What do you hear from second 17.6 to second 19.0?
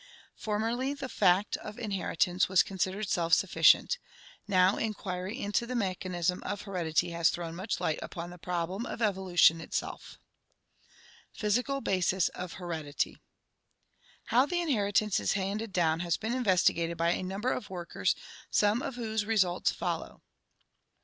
workers, some of